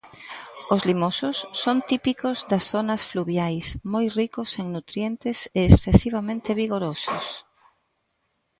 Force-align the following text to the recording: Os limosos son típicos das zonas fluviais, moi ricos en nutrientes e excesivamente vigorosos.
Os 0.73 0.81
limosos 0.89 1.37
son 1.63 1.77
típicos 1.91 2.37
das 2.51 2.63
zonas 2.73 3.01
fluviais, 3.11 3.65
moi 3.93 4.05
ricos 4.19 4.49
en 4.61 4.65
nutrientes 4.75 5.37
e 5.59 5.59
excesivamente 5.71 6.51
vigorosos. 6.61 7.25